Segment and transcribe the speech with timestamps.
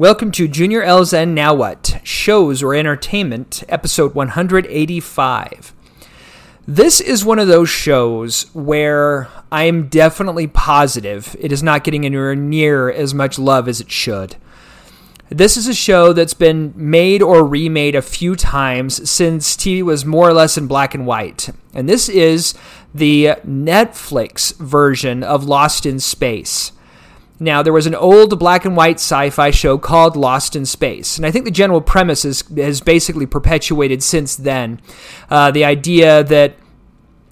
[0.00, 2.00] Welcome to Junior L's and Now What?
[2.04, 5.74] Shows or Entertainment, episode 185.
[6.66, 12.06] This is one of those shows where I am definitely positive it is not getting
[12.06, 14.36] anywhere near as much love as it should.
[15.28, 20.06] This is a show that's been made or remade a few times since TV was
[20.06, 21.50] more or less in black and white.
[21.74, 22.54] And this is
[22.94, 26.72] the Netflix version of Lost in Space.
[27.42, 31.16] Now, there was an old black and white sci fi show called Lost in Space,
[31.16, 34.78] and I think the general premise is, has basically perpetuated since then.
[35.30, 36.56] Uh, the idea that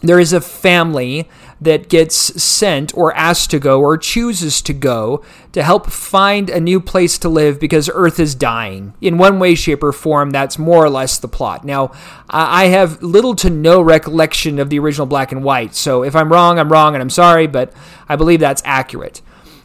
[0.00, 1.28] there is a family
[1.60, 6.58] that gets sent or asked to go or chooses to go to help find a
[6.58, 8.94] new place to live because Earth is dying.
[9.02, 11.64] In one way, shape, or form, that's more or less the plot.
[11.64, 11.92] Now,
[12.30, 16.32] I have little to no recollection of the original black and white, so if I'm
[16.32, 17.74] wrong, I'm wrong and I'm sorry, but
[18.08, 19.20] I believe that's accurate.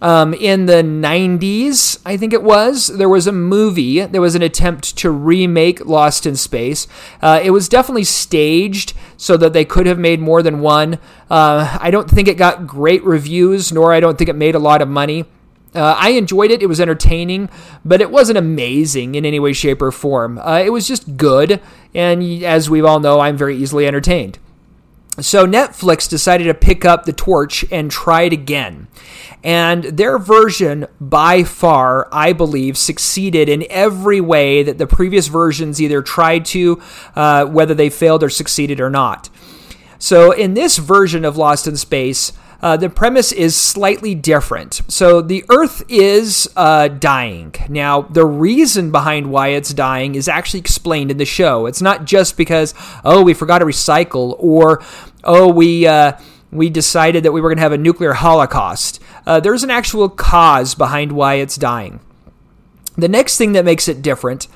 [0.00, 4.00] Um, in the 90s, I think it was, there was a movie.
[4.04, 6.86] There was an attempt to remake Lost in Space.
[7.20, 10.98] Uh, it was definitely staged so that they could have made more than one.
[11.28, 14.60] Uh, I don't think it got great reviews, nor I don't think it made a
[14.60, 15.24] lot of money.
[15.74, 16.62] Uh, I enjoyed it.
[16.62, 17.50] It was entertaining,
[17.84, 20.38] but it wasn't amazing in any way, shape, or form.
[20.38, 21.60] Uh, it was just good,
[21.94, 24.38] and as we all know, I'm very easily entertained.
[25.20, 28.86] So Netflix decided to pick up the torch and try it again.
[29.42, 35.80] And their version, by far, I believe, succeeded in every way that the previous versions
[35.80, 36.80] either tried to,
[37.16, 39.28] uh, whether they failed or succeeded or not.
[39.98, 44.80] So, in this version of Lost in Space, uh, the premise is slightly different.
[44.88, 47.54] So the Earth is uh, dying.
[47.68, 51.66] Now, the reason behind why it's dying is actually explained in the show.
[51.66, 52.74] It's not just because,
[53.04, 54.82] oh, we forgot to recycle, or,
[55.24, 55.86] oh, we.
[55.86, 56.12] Uh,
[56.50, 59.02] we decided that we were going to have a nuclear holocaust.
[59.26, 62.00] Uh, there's an actual cause behind why it's dying.
[62.96, 64.48] The next thing that makes it different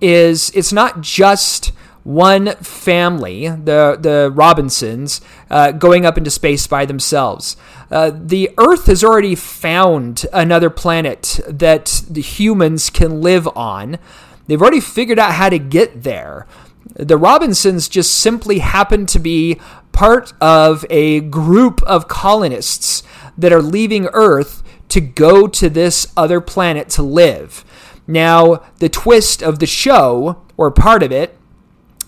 [0.00, 5.20] is it's not just one family, the the Robinsons,
[5.50, 7.56] uh, going up into space by themselves.
[7.90, 13.98] Uh, the Earth has already found another planet that the humans can live on.
[14.46, 16.46] They've already figured out how to get there.
[16.94, 19.60] The Robinsons just simply happen to be
[19.92, 23.02] part of a group of colonists
[23.38, 27.64] that are leaving Earth to go to this other planet to live.
[28.06, 31.38] Now, the twist of the show, or part of it,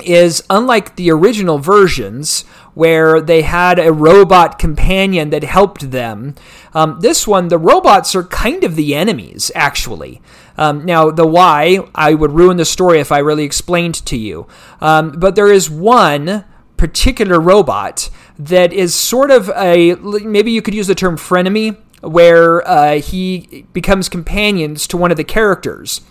[0.05, 2.43] is unlike the original versions
[2.75, 6.35] where they had a robot companion that helped them.
[6.75, 10.21] Um, this one, the robots are kind of the enemies, actually.
[10.59, 14.47] Um, now, the why, I would ruin the story if I really explained to you.
[14.81, 16.45] Um, but there is one
[16.77, 22.67] particular robot that is sort of a maybe you could use the term frenemy, where
[22.69, 26.03] uh, he becomes companions to one of the characters,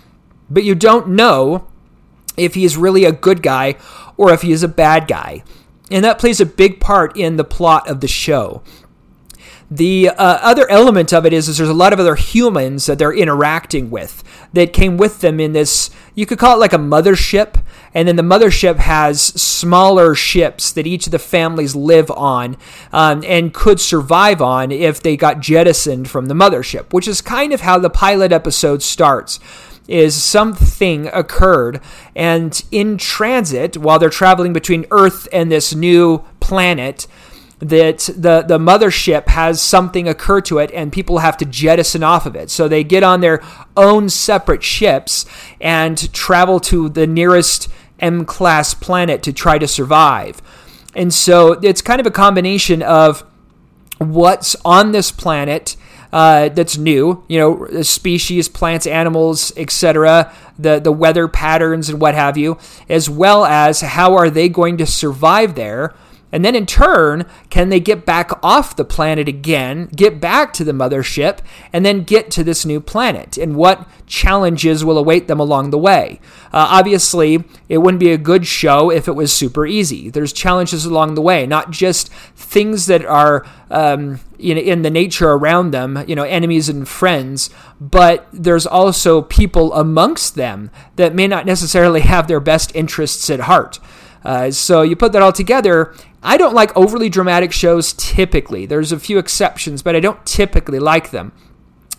[0.49, 1.67] but you don't know
[2.37, 3.75] if he is really a good guy
[4.17, 5.43] or if he is a bad guy.
[5.91, 8.63] And that plays a big part in the plot of the show.
[9.69, 12.99] The uh, other element of it is, is there's a lot of other humans that
[12.99, 14.23] they're interacting with
[14.53, 17.61] that came with them in this, you could call it like a mothership.
[17.93, 22.57] And then the mothership has smaller ships that each of the families live on
[22.93, 27.51] um, and could survive on if they got jettisoned from the mothership, which is kind
[27.51, 29.39] of how the pilot episode starts
[29.87, 31.79] is something occurred
[32.15, 37.07] and in transit while they're traveling between earth and this new planet
[37.59, 42.25] that the, the mothership has something occur to it and people have to jettison off
[42.25, 42.49] of it.
[42.49, 43.41] So they get on their
[43.77, 45.25] own separate ships
[45.61, 47.69] and travel to the nearest
[47.99, 50.41] M class planet to try to survive.
[50.95, 53.23] And so it's kind of a combination of
[53.97, 55.77] what's on this planet.
[56.15, 62.15] Uh, that's new, you know, species, plants, animals, etc., the the weather patterns and what
[62.15, 65.93] have you, as well as how are they going to survive there
[66.31, 70.63] and then in turn, can they get back off the planet again, get back to
[70.63, 71.39] the mothership,
[71.71, 73.37] and then get to this new planet?
[73.37, 76.19] And what challenges will await them along the way?
[76.51, 80.09] Uh, obviously, it wouldn't be a good show if it was super easy.
[80.09, 85.31] There's challenges along the way, not just things that are um, in, in the nature
[85.31, 87.49] around them, you know, enemies and friends,
[87.79, 93.41] but there's also people amongst them that may not necessarily have their best interests at
[93.41, 93.79] heart.
[94.23, 95.93] Uh, so you put that all together,
[96.25, 98.65] I don't like overly dramatic shows typically.
[98.65, 101.31] There's a few exceptions, but I don't typically like them.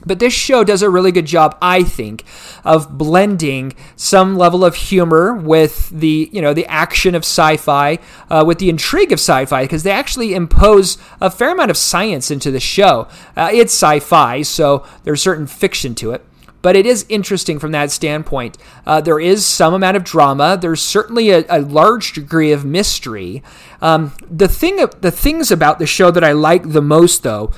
[0.04, 2.24] But this show does a really good job, I think,
[2.64, 8.44] of blending some level of humor with the you know the action of sci-fi, uh,
[8.46, 12.50] with the intrigue of sci-fi, because they actually impose a fair amount of science into
[12.50, 13.08] the show.
[13.36, 16.24] Uh, it's sci-fi, so there's certain fiction to it
[16.66, 18.58] but it is interesting from that standpoint.
[18.84, 20.58] Uh, there is some amount of drama.
[20.60, 23.40] There's certainly a, a large degree of mystery.
[23.80, 27.52] Um, the thing, the things about the show that I like the most, though,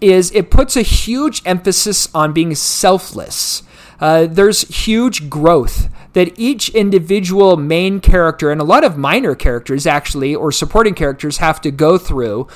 [0.00, 3.64] is it puts a huge emphasis on being selfless.
[4.00, 9.86] Uh, there's huge growth that each individual main character and a lot of minor characters
[9.86, 12.48] actually or supporting characters have to go through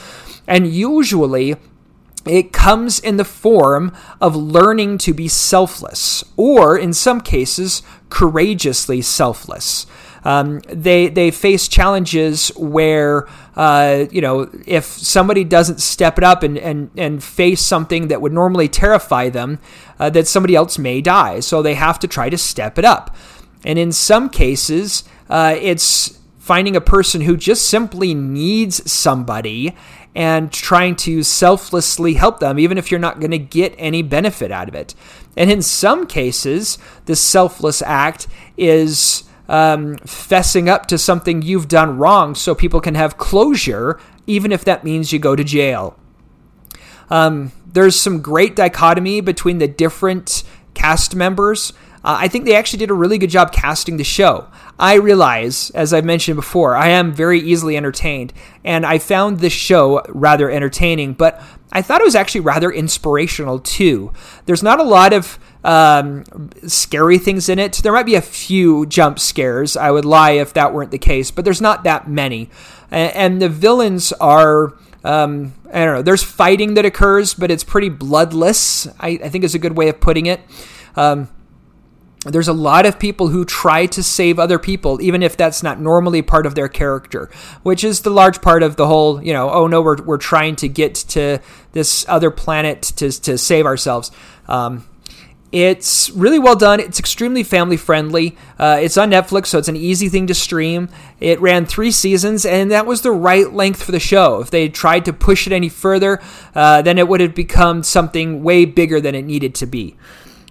[0.46, 1.56] and usually
[2.26, 9.02] it comes in the form of learning to be selfless, or in some cases, courageously
[9.02, 9.86] selfless.
[10.24, 16.42] Um, they they face challenges where uh, you know if somebody doesn't step it up
[16.42, 19.58] and, and, and face something that would normally terrify them,
[19.98, 21.40] uh, that somebody else may die.
[21.40, 23.16] So they have to try to step it up.
[23.64, 26.17] And in some cases, uh, it's
[26.48, 29.76] finding a person who just simply needs somebody
[30.14, 34.50] and trying to selflessly help them, even if you're not going to get any benefit
[34.50, 34.94] out of it.
[35.36, 41.98] And in some cases, the selfless act is um, fessing up to something you've done
[41.98, 45.98] wrong so people can have closure, even if that means you go to jail.
[47.10, 51.74] Um, there's some great dichotomy between the different cast members.
[52.02, 54.48] Uh, I think they actually did a really good job casting the show.
[54.78, 58.32] I realize, as I've mentioned before, I am very easily entertained,
[58.64, 61.42] and I found this show rather entertaining, but
[61.72, 64.12] I thought it was actually rather inspirational too.
[64.46, 66.24] There's not a lot of um,
[66.66, 67.74] scary things in it.
[67.74, 69.76] There might be a few jump scares.
[69.76, 72.48] I would lie if that weren't the case, but there's not that many.
[72.90, 74.74] And, and the villains are.
[75.04, 76.02] Um, I don't know.
[76.02, 78.88] There's fighting that occurs, but it's pretty bloodless.
[78.98, 80.40] I, I think is a good way of putting it.
[80.96, 81.28] Um,
[82.24, 85.80] there's a lot of people who try to save other people, even if that's not
[85.80, 87.30] normally part of their character,
[87.62, 90.56] which is the large part of the whole, you know, oh no, we're, we're trying
[90.56, 91.38] to get to
[91.72, 94.10] this other planet to, to save ourselves.
[94.48, 94.84] Um,
[95.50, 96.78] it's really well done.
[96.78, 98.36] It's extremely family friendly.
[98.58, 100.90] Uh, it's on Netflix, so it's an easy thing to stream.
[101.20, 104.40] It ran three seasons, and that was the right length for the show.
[104.40, 106.20] If they tried to push it any further,
[106.54, 109.96] uh, then it would have become something way bigger than it needed to be.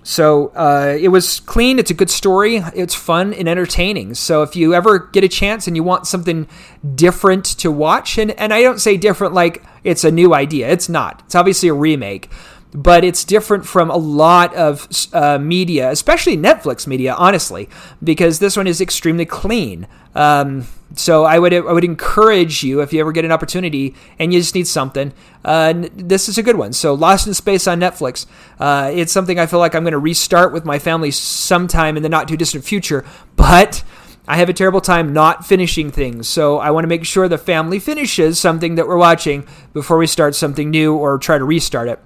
[0.08, 1.80] So uh, it was clean.
[1.80, 2.64] It's a good story.
[2.74, 4.14] It's fun and entertaining.
[4.14, 6.48] So if you ever get a chance and you want something
[6.96, 10.88] different to watch, and, and I don't say different like it's a new idea, it's
[10.88, 11.24] not.
[11.26, 12.32] It's obviously a remake,
[12.74, 17.70] but it's different from a lot of uh, media, especially Netflix media, honestly,
[18.04, 19.88] because this one is extremely clean.
[20.16, 24.34] Um, so I would I would encourage you if you ever get an opportunity and
[24.34, 25.14] you just need something.
[25.44, 26.74] Uh, this is a good one.
[26.74, 28.26] So Lost in Space on Netflix.
[28.60, 32.04] Uh, it's something I feel like I'm going to restart with my family sometime in
[32.04, 33.06] the not too distant future,
[33.36, 33.84] but.
[34.30, 37.38] I have a terrible time not finishing things, so I want to make sure the
[37.38, 41.88] family finishes something that we're watching before we start something new or try to restart
[41.88, 41.98] it.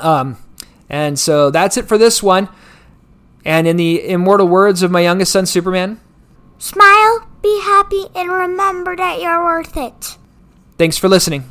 [0.00, 0.36] Um,
[0.88, 2.48] and so that's it for this one.
[3.44, 6.00] And in the immortal words of my youngest son, Superman,
[6.58, 10.18] smile be happy and remember that you're worth it.
[10.76, 11.50] Thanks for listening.